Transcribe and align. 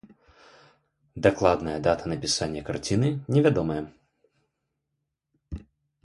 Дакладная 1.25 1.75
дата 1.87 2.05
напісання 2.13 2.61
карціны 2.69 3.09
невядомая. 3.35 3.79